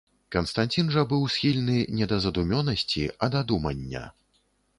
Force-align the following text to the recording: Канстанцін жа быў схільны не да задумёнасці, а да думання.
Канстанцін 0.35 0.87
жа 0.95 1.03
быў 1.11 1.27
схільны 1.33 1.75
не 1.99 2.07
да 2.15 2.19
задумёнасці, 2.25 3.05
а 3.27 3.31
да 3.37 3.45
думання. 3.53 4.03